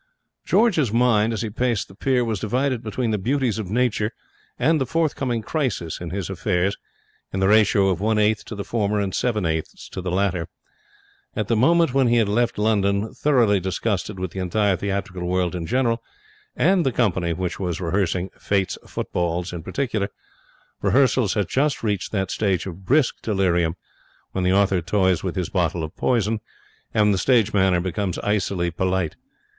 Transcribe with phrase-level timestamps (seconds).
[0.47, 4.11] George's mind, as he paced the pier, was divided between the beauties of Nature
[4.57, 6.75] and the forthcoming crisis in his affairs
[7.31, 10.47] in the ratio of one eighth to the former and seven eighths to the latter.
[11.35, 15.53] At the moment when he had left London, thoroughly disgusted with the entire theatrical world
[15.53, 16.01] in general
[16.55, 20.09] and the company which was rehearsing Fate's Footballs in particular,
[20.81, 23.75] rehearsals had just reached that stage of brisk delirium
[24.31, 26.39] when the author toys with his bottle of poison
[26.91, 29.15] and the stage manager becomes icily polite.